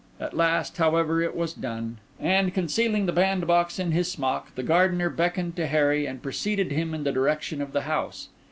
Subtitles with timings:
[0.19, 5.11] At last, however, it was done; and, concealing the bandbox in his smock, the gardener
[5.11, 8.29] beckoned to Harry and preceded him in the direction of the house.